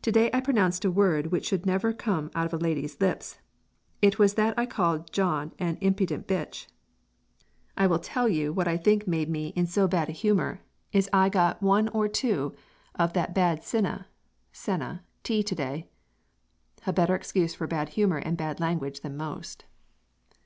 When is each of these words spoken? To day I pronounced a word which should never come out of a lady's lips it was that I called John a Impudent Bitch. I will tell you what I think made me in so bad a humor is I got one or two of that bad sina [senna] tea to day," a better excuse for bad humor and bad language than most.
To 0.00 0.10
day 0.10 0.30
I 0.32 0.40
pronounced 0.40 0.86
a 0.86 0.90
word 0.90 1.26
which 1.26 1.44
should 1.46 1.66
never 1.66 1.92
come 1.92 2.30
out 2.34 2.46
of 2.46 2.54
a 2.54 2.56
lady's 2.56 2.98
lips 2.98 3.40
it 4.00 4.18
was 4.18 4.32
that 4.32 4.58
I 4.58 4.64
called 4.64 5.12
John 5.12 5.52
a 5.60 5.76
Impudent 5.82 6.26
Bitch. 6.26 6.66
I 7.76 7.86
will 7.86 7.98
tell 7.98 8.26
you 8.26 8.54
what 8.54 8.66
I 8.66 8.78
think 8.78 9.06
made 9.06 9.28
me 9.28 9.48
in 9.48 9.66
so 9.66 9.86
bad 9.86 10.08
a 10.08 10.12
humor 10.12 10.62
is 10.92 11.10
I 11.12 11.28
got 11.28 11.62
one 11.62 11.88
or 11.88 12.08
two 12.08 12.54
of 12.94 13.12
that 13.12 13.34
bad 13.34 13.62
sina 13.62 14.06
[senna] 14.50 15.02
tea 15.24 15.42
to 15.42 15.54
day," 15.54 15.90
a 16.86 16.92
better 16.94 17.14
excuse 17.14 17.54
for 17.54 17.66
bad 17.66 17.90
humor 17.90 18.16
and 18.16 18.38
bad 18.38 18.60
language 18.60 19.00
than 19.02 19.14
most. 19.14 19.66